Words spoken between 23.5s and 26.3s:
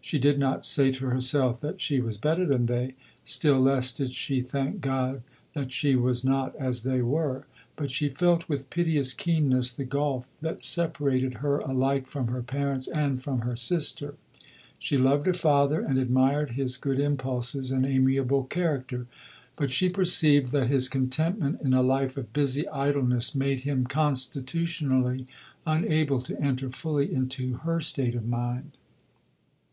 him constitutionally unable